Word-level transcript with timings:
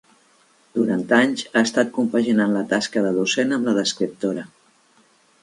Durant 0.77 1.03
anys 1.17 1.43
ha 1.53 1.63
estat 1.69 1.91
compaginant 1.99 2.55
la 2.57 2.65
tasca 2.73 3.05
de 3.09 3.13
docent 3.19 3.55
amb 3.59 3.71
la 3.71 3.77
d'escriptora. 3.81 4.49